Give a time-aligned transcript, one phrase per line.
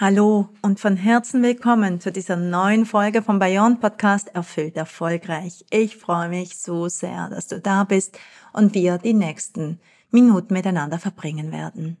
[0.00, 5.66] Hallo und von Herzen willkommen zu dieser neuen Folge vom Beyond Podcast Erfüllt Erfolgreich.
[5.68, 8.18] Ich freue mich so sehr, dass du da bist
[8.54, 9.78] und wir die nächsten
[10.10, 11.98] Minuten miteinander verbringen werden.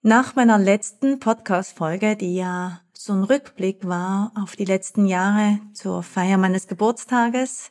[0.00, 6.02] Nach meiner letzten Podcast-Folge, die ja so ein Rückblick war auf die letzten Jahre zur
[6.02, 7.70] Feier meines Geburtstages,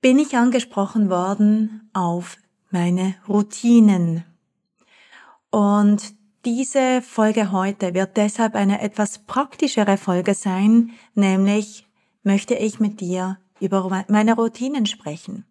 [0.00, 2.36] bin ich angesprochen worden auf
[2.68, 4.24] meine Routinen.
[5.50, 11.86] Und diese Folge heute wird deshalb eine etwas praktischere Folge sein, nämlich
[12.22, 15.44] möchte ich mit dir über meine Routinen sprechen.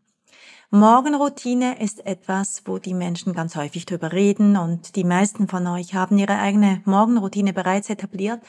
[0.70, 5.96] Morgenroutine ist etwas, wo die Menschen ganz häufig drüber reden und die meisten von euch
[5.96, 8.42] haben ihre eigene Morgenroutine bereits etabliert.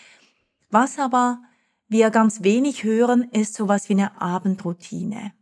[0.71, 1.39] Was aber
[1.89, 5.33] wir ganz wenig hören, ist sowas wie eine Abendroutine.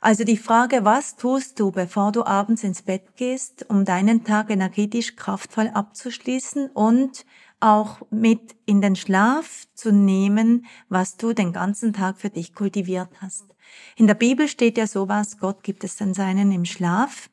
[0.00, 4.50] Also die Frage, was tust du, bevor du abends ins Bett gehst, um deinen Tag
[4.50, 7.24] energetisch kraftvoll abzuschließen und
[7.60, 13.08] auch mit in den Schlaf zu nehmen, was du den ganzen Tag für dich kultiviert
[13.20, 13.44] hast.
[13.96, 17.30] In der Bibel steht ja sowas, Gott gibt es den Seinen im Schlaf.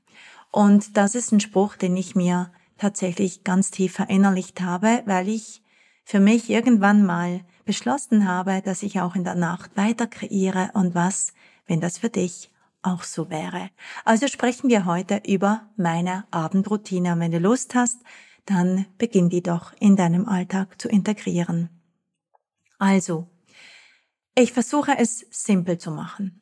[0.52, 5.62] Und das ist ein Spruch, den ich mir tatsächlich ganz tief verinnerlicht habe, weil ich
[6.06, 10.96] für mich irgendwann mal beschlossen habe, dass ich auch in der Nacht weiter kreiere und
[10.96, 11.34] was,
[11.66, 12.53] wenn das für dich
[12.84, 13.70] auch so wäre.
[14.06, 17.18] Also sprechen wir heute über meine Abendroutine.
[17.18, 17.98] Wenn du Lust hast,
[18.46, 21.70] dann beginn die doch in deinem Alltag zu integrieren.
[22.78, 23.28] Also,
[24.36, 26.42] ich versuche es simpel zu machen.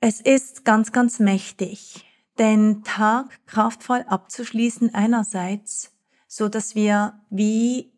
[0.00, 2.04] Es ist ganz, ganz mächtig,
[2.38, 5.92] den Tag kraftvoll abzuschließen einerseits,
[6.26, 7.92] so dass wir wie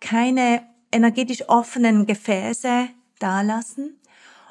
[0.00, 2.88] keine energetisch offenen Gefäße
[3.18, 3.98] dalassen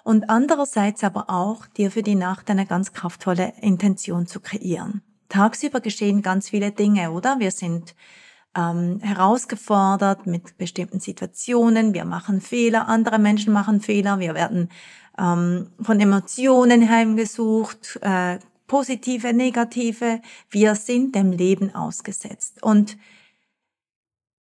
[0.05, 5.01] und andererseits aber auch dir für die Nacht eine ganz kraftvolle Intention zu kreieren.
[5.29, 7.39] Tagsüber geschehen ganz viele Dinge, oder?
[7.39, 7.95] Wir sind
[8.55, 14.69] ähm, herausgefordert mit bestimmten Situationen, wir machen Fehler, andere Menschen machen Fehler, wir werden
[15.17, 18.37] ähm, von Emotionen heimgesucht, äh,
[18.67, 22.61] positive, negative, wir sind dem Leben ausgesetzt.
[22.61, 22.95] Und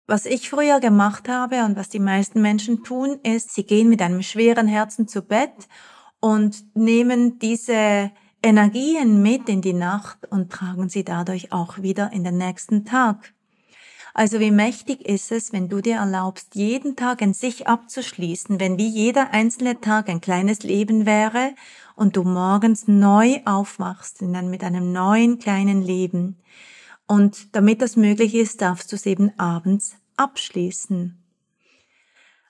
[0.06, 4.03] was ich früher gemacht habe und was die meisten Menschen tun, ist, sie gehen mit
[4.03, 5.69] einem schweren Herzen zu Bett
[6.20, 8.10] und nehmen diese
[8.43, 13.32] Energien mit in die Nacht und tragen sie dadurch auch wieder in den nächsten Tag.
[14.16, 18.78] Also wie mächtig ist es, wenn du dir erlaubst, jeden Tag in sich abzuschließen, wenn
[18.78, 21.54] wie jeder einzelne Tag ein kleines Leben wäre
[21.97, 26.37] und du morgens neu aufwachst in einem, mit einem neuen kleinen Leben.
[27.06, 31.22] Und damit das möglich ist, darfst du es eben abends abschließen.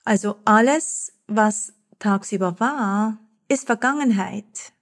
[0.05, 4.73] Also alles, was tagsüber war, ist Vergangenheit.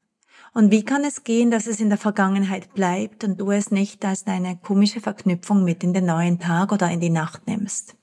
[0.54, 4.04] Und wie kann es gehen, dass es in der Vergangenheit bleibt und du es nicht
[4.04, 7.96] als deine komische Verknüpfung mit in den neuen Tag oder in die Nacht nimmst?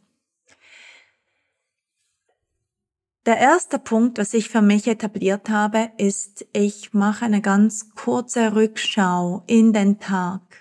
[3.27, 8.55] Der erste Punkt, was ich für mich etabliert habe, ist, ich mache eine ganz kurze
[8.55, 10.58] Rückschau in den Tag.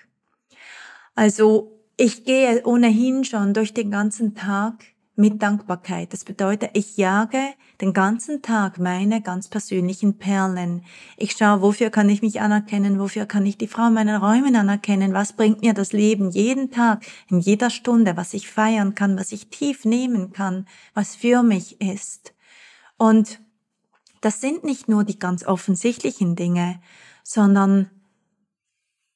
[1.19, 4.85] Also ich gehe ohnehin schon durch den ganzen Tag
[5.17, 6.13] mit Dankbarkeit.
[6.13, 7.41] Das bedeutet, ich jage
[7.81, 10.85] den ganzen Tag meine ganz persönlichen Perlen.
[11.17, 14.55] Ich schaue, wofür kann ich mich anerkennen, wofür kann ich die Frau in meinen Räumen
[14.55, 19.19] anerkennen, was bringt mir das Leben jeden Tag, in jeder Stunde, was ich feiern kann,
[19.19, 22.33] was ich tief nehmen kann, was für mich ist.
[22.97, 23.41] Und
[24.21, 26.79] das sind nicht nur die ganz offensichtlichen Dinge,
[27.25, 27.89] sondern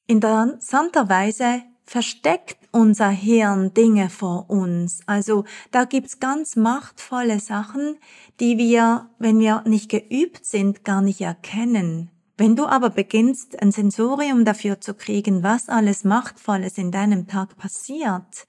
[0.06, 5.00] interessanterweise versteckt unser Hirn Dinge vor uns.
[5.06, 7.98] Also da gibt's ganz machtvolle Sachen,
[8.40, 12.10] die wir, wenn wir nicht geübt sind, gar nicht erkennen.
[12.36, 17.56] Wenn du aber beginnst, ein Sensorium dafür zu kriegen, was alles Machtvolles in deinem Tag
[17.56, 18.48] passiert,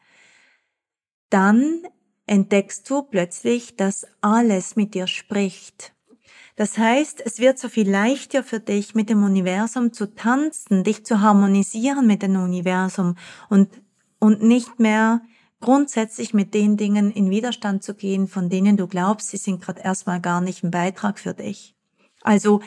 [1.29, 1.83] dann
[2.25, 5.94] entdeckst du plötzlich, dass alles mit dir spricht.
[6.55, 11.05] Das heißt, es wird so viel leichter für dich, mit dem Universum zu tanzen, dich
[11.05, 13.15] zu harmonisieren mit dem Universum
[13.49, 13.69] und,
[14.19, 15.21] und nicht mehr
[15.59, 19.81] grundsätzlich mit den Dingen in Widerstand zu gehen, von denen du glaubst, sie sind gerade
[19.81, 21.75] erstmal gar nicht ein Beitrag für dich.
[22.21, 22.61] Also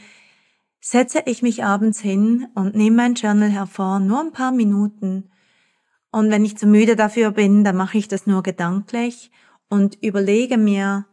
[0.80, 5.30] setze ich mich abends hin und nehme mein Journal hervor, nur ein paar Minuten.
[6.10, 9.30] Und wenn ich zu müde dafür bin, dann mache ich das nur gedanklich
[9.68, 11.06] und überlege mir,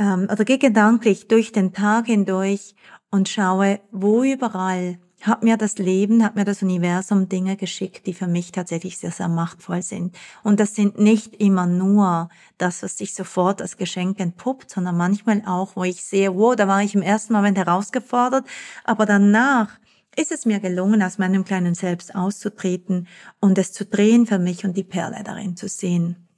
[0.00, 2.74] ähm, oder gehe gedanklich durch den Tag hindurch
[3.10, 8.14] und schaue, wo überall hat mir das Leben, hat mir das Universum Dinge geschickt, die
[8.14, 10.16] für mich tatsächlich sehr, sehr machtvoll sind.
[10.42, 15.42] Und das sind nicht immer nur das, was sich sofort als Geschenk entpuppt, sondern manchmal
[15.44, 18.46] auch, wo ich sehe, wow, da war ich im ersten Moment herausgefordert,
[18.84, 19.68] aber danach
[20.16, 23.06] ist es mir gelungen, aus meinem kleinen Selbst auszutreten
[23.40, 26.28] und es zu drehen für mich und die Perle darin zu sehen.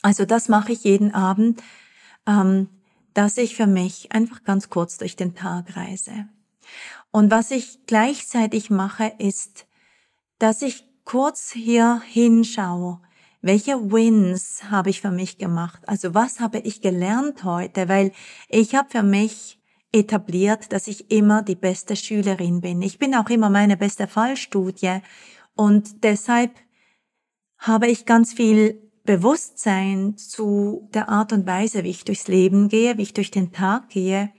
[0.00, 1.60] Also das mache ich jeden Abend.
[2.26, 2.68] Ähm,
[3.16, 6.28] dass ich für mich einfach ganz kurz durch den Tag reise.
[7.10, 9.66] Und was ich gleichzeitig mache, ist,
[10.38, 13.00] dass ich kurz hier hinschaue,
[13.40, 15.80] welche Wins habe ich für mich gemacht?
[15.86, 17.88] Also was habe ich gelernt heute?
[17.88, 18.12] Weil
[18.50, 19.58] ich habe für mich
[19.92, 22.82] etabliert, dass ich immer die beste Schülerin bin.
[22.82, 24.98] Ich bin auch immer meine beste Fallstudie
[25.54, 26.50] und deshalb
[27.56, 32.98] habe ich ganz viel Bewusstsein zu der Art und Weise, wie ich durchs Leben gehe,
[32.98, 34.30] wie ich durch den Tag gehe.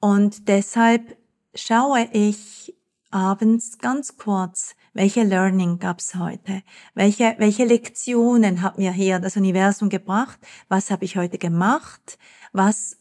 [0.00, 1.16] Und deshalb
[1.54, 2.74] schaue ich
[3.10, 6.62] abends ganz kurz, welche Learning gab's heute?
[6.94, 10.38] Welche, welche Lektionen hat mir hier das Universum gebracht?
[10.68, 12.18] Was habe ich heute gemacht?
[12.52, 12.96] Was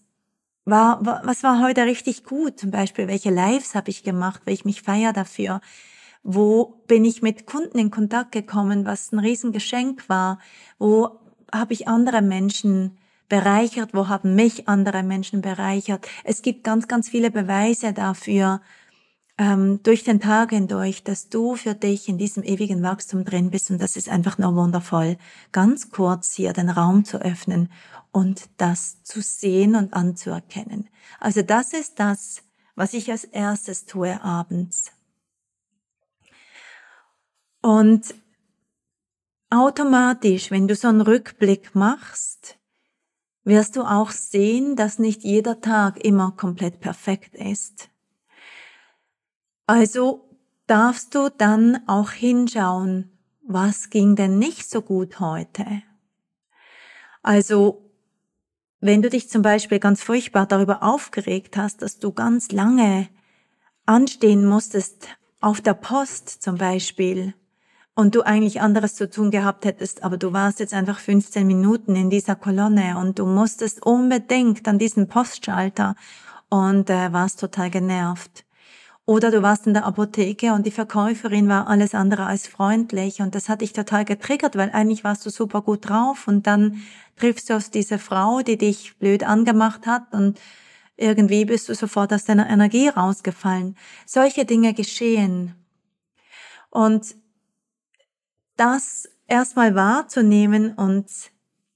[0.65, 2.59] war, was war heute richtig gut?
[2.59, 5.61] Zum Beispiel, welche Lives habe ich gemacht, weil ich mich feier dafür?
[6.29, 10.39] Wo bin ich mit Kunden in Kontakt gekommen, was ein Riesengeschenk war?
[10.77, 11.21] Wo
[11.53, 12.97] habe ich andere Menschen
[13.29, 13.93] bereichert?
[13.93, 16.05] Wo haben mich andere Menschen bereichert?
[16.25, 18.59] Es gibt ganz, ganz viele Beweise dafür,
[19.37, 23.71] ähm, durch den Tag hindurch, dass du für dich in diesem ewigen Wachstum drin bist
[23.71, 25.15] und das ist einfach nur wundervoll.
[25.53, 27.71] Ganz kurz hier den Raum zu öffnen
[28.11, 30.89] und das zu sehen und anzuerkennen.
[31.21, 32.43] Also das ist das,
[32.75, 34.91] was ich als erstes tue abends.
[37.67, 38.15] Und
[39.49, 42.57] automatisch, wenn du so einen Rückblick machst,
[43.43, 47.89] wirst du auch sehen, dass nicht jeder Tag immer komplett perfekt ist.
[49.65, 50.29] Also
[50.65, 53.11] darfst du dann auch hinschauen,
[53.41, 55.65] was ging denn nicht so gut heute?
[57.21, 57.91] Also,
[58.79, 63.09] wenn du dich zum Beispiel ganz furchtbar darüber aufgeregt hast, dass du ganz lange
[63.85, 65.09] anstehen musstest
[65.41, 67.33] auf der Post zum Beispiel,
[67.97, 71.95] und du eigentlich anderes zu tun gehabt hättest, aber du warst jetzt einfach 15 Minuten
[71.95, 75.95] in dieser Kolonne und du musstest unbedingt an diesen Postschalter
[76.47, 78.45] und äh, warst total genervt.
[79.07, 83.33] Oder du warst in der Apotheke und die Verkäuferin war alles andere als freundlich und
[83.33, 86.83] das hat dich total getriggert, weil eigentlich warst du super gut drauf und dann
[87.15, 90.39] triffst du auf diese Frau, die dich blöd angemacht hat und
[90.97, 93.75] irgendwie bist du sofort aus deiner Energie rausgefallen.
[94.05, 95.55] Solche Dinge geschehen.
[96.69, 97.15] Und
[98.57, 101.07] das erstmal wahrzunehmen und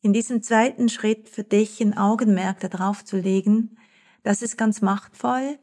[0.02, 3.78] in diesem zweiten Schritt für dich ein Augenmerk darauf zu legen,
[4.24, 5.60] das ist ganz machtvoll,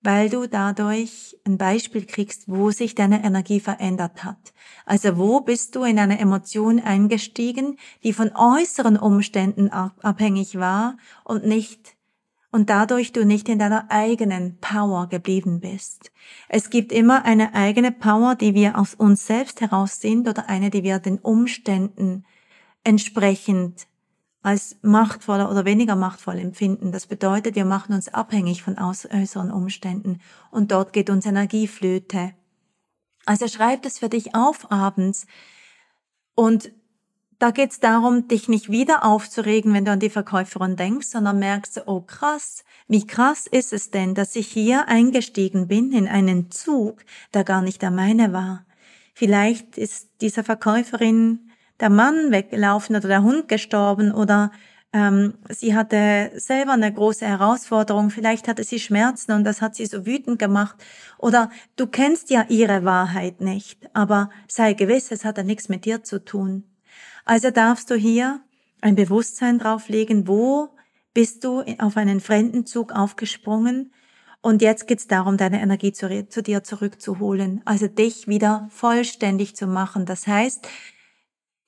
[0.00, 4.54] weil du dadurch ein Beispiel kriegst, wo sich deine Energie verändert hat.
[4.86, 11.44] Also wo bist du in eine Emotion eingestiegen, die von äußeren Umständen abhängig war und
[11.44, 11.97] nicht
[12.50, 16.10] und dadurch du nicht in deiner eigenen Power geblieben bist.
[16.48, 20.70] Es gibt immer eine eigene Power, die wir aus uns selbst heraus sind oder eine,
[20.70, 22.24] die wir den Umständen
[22.84, 23.86] entsprechend
[24.42, 26.92] als machtvoller oder weniger machtvoll empfinden.
[26.92, 32.32] Das bedeutet, wir machen uns abhängig von äußeren Umständen und dort geht uns Energieflöte.
[33.26, 35.26] Also schreib das für dich auf abends
[36.34, 36.72] und
[37.38, 41.38] da geht es darum, dich nicht wieder aufzuregen, wenn du an die Verkäuferin denkst, sondern
[41.38, 46.50] merkst, oh krass, wie krass ist es denn, dass ich hier eingestiegen bin in einen
[46.50, 47.04] Zug,
[47.34, 48.66] der gar nicht der meine war.
[49.14, 54.50] Vielleicht ist dieser Verkäuferin der Mann weggelaufen oder der Hund gestorben oder
[54.92, 59.86] ähm, sie hatte selber eine große Herausforderung, vielleicht hatte sie Schmerzen und das hat sie
[59.86, 60.76] so wütend gemacht.
[61.18, 65.84] Oder du kennst ja ihre Wahrheit nicht, aber sei gewiss, es hat ja nichts mit
[65.84, 66.64] dir zu tun.
[67.28, 68.40] Also darfst du hier
[68.80, 70.70] ein Bewusstsein drauflegen, wo
[71.12, 73.92] bist du auf einen Fremdenzug aufgesprungen
[74.40, 79.66] und jetzt geht's darum, deine Energie zu, zu, dir zurückzuholen, also dich wieder vollständig zu
[79.66, 80.06] machen.
[80.06, 80.66] Das heißt,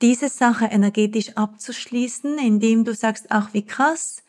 [0.00, 4.22] diese Sache energetisch abzuschließen, indem du sagst, ach, wie krass,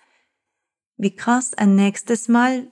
[0.97, 2.67] wie krass, ein nächstes Mal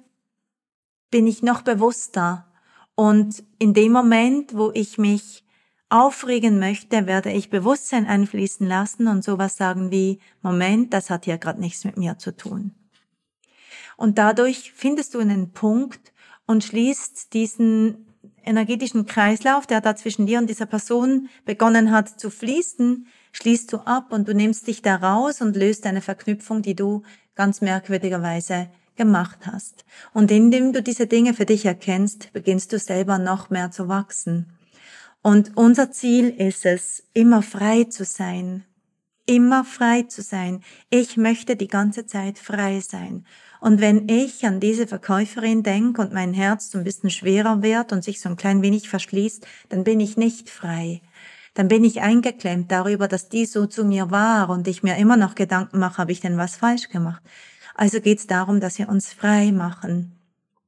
[1.12, 2.52] bin ich noch bewusster.
[2.96, 5.46] Und in dem Moment, wo ich mich
[5.90, 11.38] aufregen möchte, werde ich Bewusstsein einfließen lassen und sowas sagen wie, Moment, das hat hier
[11.38, 12.72] gerade nichts mit mir zu tun.
[13.98, 16.14] Und dadurch findest du einen Punkt
[16.46, 18.06] und schließt diesen
[18.44, 23.78] energetischen Kreislauf, der da zwischen dir und dieser Person begonnen hat zu fließen, schließt du
[23.78, 27.04] ab und du nimmst dich da raus und löst eine Verknüpfung, die du
[27.36, 29.86] ganz merkwürdigerweise gemacht hast.
[30.14, 34.59] Und indem du diese Dinge für dich erkennst, beginnst du selber noch mehr zu wachsen.
[35.22, 38.64] Und unser Ziel ist es, immer frei zu sein.
[39.26, 40.64] Immer frei zu sein.
[40.90, 43.26] Ich möchte die ganze Zeit frei sein.
[43.60, 47.92] Und wenn ich an diese Verkäuferin denke und mein Herz so ein bisschen schwerer wird
[47.92, 51.02] und sich so ein klein wenig verschließt, dann bin ich nicht frei.
[51.54, 55.18] Dann bin ich eingeklemmt darüber, dass die so zu mir war und ich mir immer
[55.18, 57.22] noch Gedanken mache, habe ich denn was falsch gemacht?
[57.76, 60.14] Also geht es darum, dass wir uns frei machen.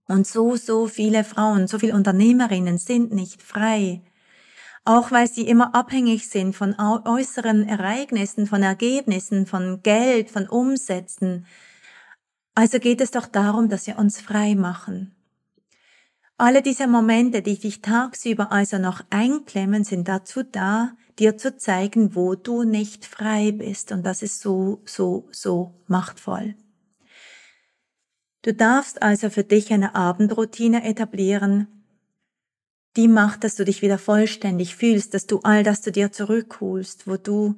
[0.07, 4.01] Und so, so viele Frauen, so viele Unternehmerinnen sind nicht frei
[4.83, 11.45] auch weil sie immer abhängig sind von äußeren Ereignissen, von Ergebnissen, von Geld, von Umsätzen.
[12.55, 15.15] Also geht es doch darum, dass wir uns frei machen.
[16.37, 22.15] Alle diese Momente, die dich tagsüber also noch einklemmen, sind dazu da, dir zu zeigen,
[22.15, 23.91] wo du nicht frei bist.
[23.91, 26.55] Und das ist so, so, so machtvoll.
[28.41, 31.80] Du darfst also für dich eine Abendroutine etablieren,
[32.97, 37.07] die macht, dass du dich wieder vollständig fühlst, dass du all das zu dir zurückholst,
[37.07, 37.55] wo du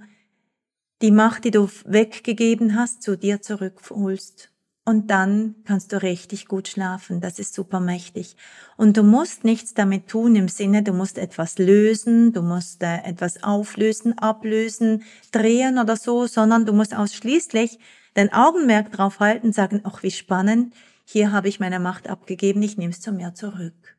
[1.01, 4.49] die Macht, die du weggegeben hast, zu dir zurückholst.
[4.85, 7.21] Und dann kannst du richtig gut schlafen.
[7.21, 8.35] Das ist super mächtig.
[8.75, 12.97] Und du musst nichts damit tun im Sinne, du musst etwas lösen, du musst äh,
[13.03, 17.79] etwas auflösen, ablösen, drehen oder so, sondern du musst ausschließlich
[18.13, 20.73] dein Augenmerk drauf halten, sagen, ach wie spannend,
[21.05, 23.97] hier habe ich meine Macht abgegeben, ich nehme es zu mir zurück.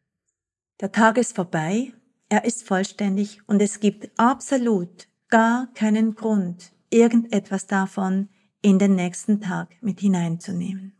[0.80, 1.92] Der Tag ist vorbei,
[2.28, 8.28] er ist vollständig und es gibt absolut gar keinen Grund, irgendetwas davon
[8.60, 10.92] in den nächsten Tag mit hineinzunehmen.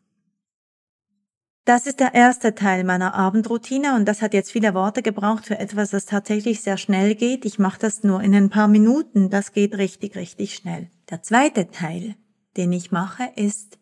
[1.64, 5.58] Das ist der erste Teil meiner Abendroutine und das hat jetzt viele Worte gebraucht für
[5.58, 7.46] etwas, das tatsächlich sehr schnell geht.
[7.46, 10.90] Ich mache das nur in ein paar Minuten, das geht richtig, richtig schnell.
[11.10, 12.16] Der zweite Teil,
[12.58, 13.78] den ich mache, ist,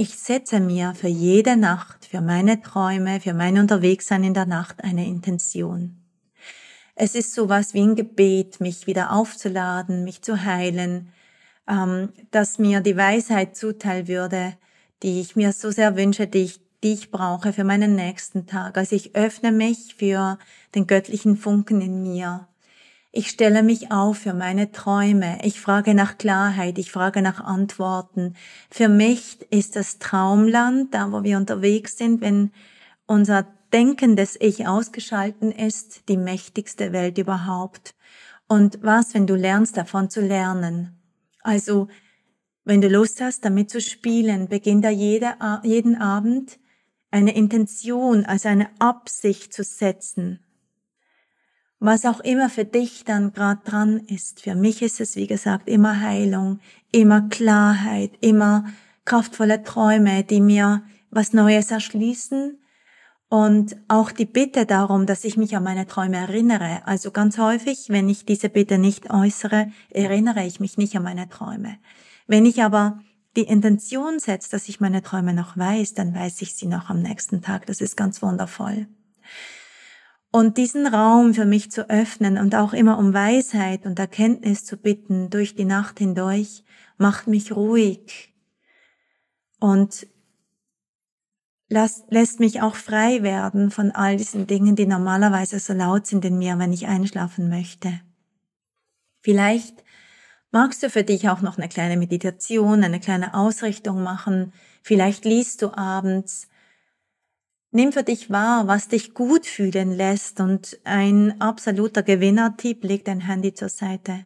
[0.00, 4.84] ich setze mir für jede Nacht, für meine Träume, für mein Unterwegssein in der Nacht
[4.84, 5.96] eine Intention.
[6.94, 11.08] Es ist sowas wie ein Gebet, mich wieder aufzuladen, mich zu heilen,
[11.68, 14.56] ähm, dass mir die Weisheit zuteil würde,
[15.02, 18.78] die ich mir so sehr wünsche, die ich, die ich brauche für meinen nächsten Tag.
[18.78, 20.38] Also ich öffne mich für
[20.76, 22.46] den göttlichen Funken in mir
[23.10, 25.38] ich stelle mich auf für meine Träume.
[25.42, 26.78] Ich frage nach Klarheit.
[26.78, 28.34] Ich frage nach Antworten.
[28.70, 32.52] Für mich ist das Traumland, da wo wir unterwegs sind, wenn
[33.06, 37.94] unser denkendes Ich ausgeschalten ist, die mächtigste Welt überhaupt.
[38.46, 41.00] Und was, wenn du lernst, davon zu lernen?
[41.42, 41.88] Also,
[42.64, 46.58] wenn du Lust hast, damit zu spielen, beginn da jede, jeden Abend
[47.10, 50.40] eine Intention, also eine Absicht zu setzen
[51.80, 54.42] was auch immer für dich dann gerade dran ist.
[54.42, 58.64] Für mich ist es, wie gesagt, immer Heilung, immer Klarheit, immer
[59.04, 62.58] kraftvolle Träume, die mir was Neues erschließen
[63.28, 66.86] und auch die Bitte darum, dass ich mich an meine Träume erinnere.
[66.86, 71.28] Also ganz häufig, wenn ich diese Bitte nicht äußere, erinnere ich mich nicht an meine
[71.28, 71.78] Träume.
[72.26, 73.00] Wenn ich aber
[73.36, 77.02] die Intention setze, dass ich meine Träume noch weiß, dann weiß ich sie noch am
[77.02, 77.66] nächsten Tag.
[77.66, 78.88] Das ist ganz wundervoll.
[80.30, 84.76] Und diesen Raum für mich zu öffnen und auch immer um Weisheit und Erkenntnis zu
[84.76, 86.64] bitten durch die Nacht hindurch,
[86.98, 88.34] macht mich ruhig
[89.58, 90.06] und
[91.68, 96.38] lässt mich auch frei werden von all diesen Dingen, die normalerweise so laut sind in
[96.38, 98.00] mir, wenn ich einschlafen möchte.
[99.20, 99.84] Vielleicht
[100.50, 104.52] magst du für dich auch noch eine kleine Meditation, eine kleine Ausrichtung machen.
[104.82, 106.48] Vielleicht liest du abends
[107.70, 113.20] Nimm für dich wahr, was dich gut fühlen lässt und ein absoluter Gewinnertipp, leg dein
[113.20, 114.24] Handy zur Seite.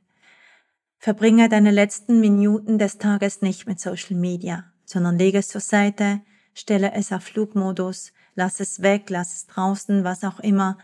[0.98, 6.20] Verbringe deine letzten Minuten des Tages nicht mit Social Media, sondern lege es zur Seite,
[6.54, 10.78] stelle es auf Flugmodus, lass es weg, lass es draußen, was auch immer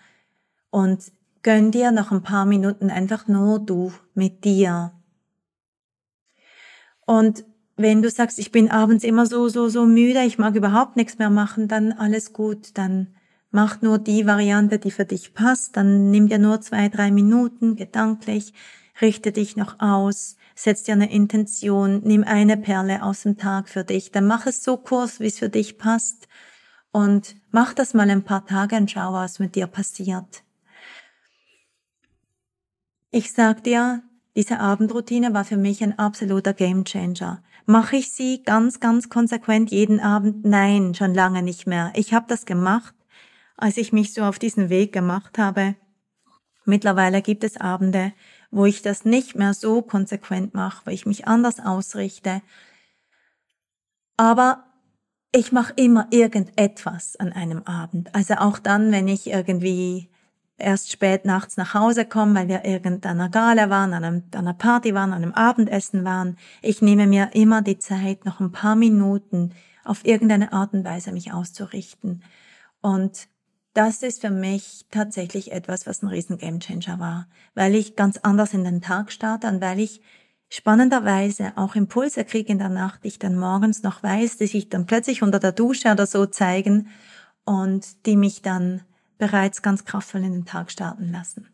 [0.71, 1.12] und
[1.45, 4.93] gönn dir noch ein paar Minuten einfach nur du mit dir.
[7.07, 7.45] Und
[7.79, 11.19] wenn du sagst, ich bin abends immer so, so, so müde, ich mag überhaupt nichts
[11.19, 13.15] mehr machen, dann alles gut, dann
[13.53, 17.77] mach nur die Variante, die für dich passt, dann nimm dir nur zwei, drei Minuten
[17.77, 18.53] gedanklich,
[19.01, 23.85] richte dich noch aus, setz dir eine Intention, nimm eine Perle aus dem Tag für
[23.85, 26.27] dich, dann mach es so kurz, wie es für dich passt
[26.91, 30.43] und mach das mal ein paar Tage und schau, was mit dir passiert.
[33.13, 34.03] Ich sag dir,
[34.35, 37.43] diese Abendroutine war für mich ein absoluter Gamechanger.
[37.71, 40.43] Mache ich sie ganz, ganz konsequent jeden Abend?
[40.47, 41.93] Nein, schon lange nicht mehr.
[41.95, 42.95] Ich habe das gemacht,
[43.59, 45.75] als ich mich so auf diesen Weg gemacht habe.
[46.65, 48.15] Mittlerweile gibt es Abende,
[48.51, 52.41] wo ich das nicht mehr so konsequent mache, wo ich mich anders ausrichte.
[54.17, 54.65] Aber
[55.31, 58.15] ich mache immer irgendetwas an einem Abend.
[58.15, 60.09] Also auch dann, wenn ich irgendwie
[60.59, 64.93] erst spät nachts nach Hause komme, weil wir irgendeiner Gala waren, an, an einer Party
[64.95, 66.37] waren, an einem Abendessen waren.
[66.62, 69.53] Ich nehme mir immer die Zeit, noch ein paar Minuten
[69.85, 72.23] auf irgendeine Art und Weise mich auszurichten.
[72.81, 73.29] Und
[73.73, 78.53] das ist für mich tatsächlich etwas, was ein riesen Gamechanger war, weil ich ganz anders
[78.53, 80.03] in den Tag starte und weil ich
[80.49, 84.69] spannenderweise auch Impulse kriege in der Nacht, die ich dann morgens noch weiß, die sich
[84.69, 86.88] dann plötzlich unter der Dusche oder so zeigen
[87.45, 88.83] und die mich dann
[89.19, 91.49] bereits ganz kraftvoll in den Tag starten lassen.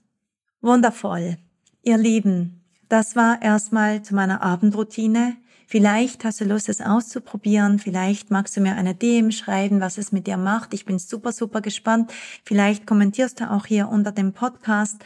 [0.60, 1.36] Wundervoll.
[1.82, 5.36] Ihr Lieben, das war erstmal zu meiner Abendroutine.
[5.66, 7.78] Vielleicht hast du Lust, es auszuprobieren.
[7.78, 10.74] Vielleicht magst du mir eine DM schreiben, was es mit dir macht.
[10.74, 12.12] Ich bin super, super gespannt.
[12.44, 15.04] Vielleicht kommentierst du auch hier unter dem Podcast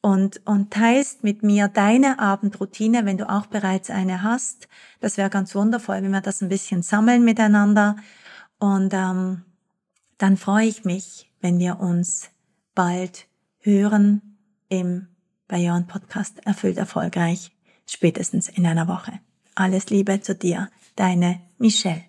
[0.00, 4.68] und, und teilst mit mir deine Abendroutine, wenn du auch bereits eine hast.
[5.00, 7.96] Das wäre ganz wundervoll, wenn wir das ein bisschen sammeln miteinander.
[8.58, 9.42] Und ähm,
[10.18, 12.30] dann freue ich mich, wenn wir uns
[12.74, 13.26] bald
[13.60, 14.38] hören
[14.68, 15.08] im
[15.48, 17.52] Bayern Podcast Erfüllt Erfolgreich,
[17.86, 19.20] spätestens in einer Woche.
[19.54, 22.04] Alles Liebe zu dir, deine Michelle.